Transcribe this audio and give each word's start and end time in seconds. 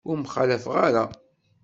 Ur 0.09 0.15
mxallafeɣ 0.23 0.75
ara. 0.87 1.03